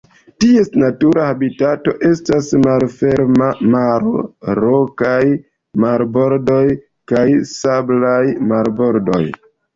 Ties 0.43 0.69
natura 0.83 1.25
habitato 1.31 1.91
estas 2.07 2.47
malferma 2.67 3.49
maro, 3.75 4.15
rokaj 4.61 5.21
marbordoj, 5.85 6.65
kaj 7.15 7.25
sablaj 7.53 8.25
marbordoj. 8.55 9.23